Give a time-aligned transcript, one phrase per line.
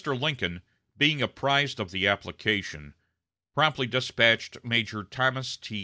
[0.03, 0.63] Lincoln,
[0.97, 2.95] being apprised of the application,
[3.53, 5.79] promptly despatched Major Thomas T.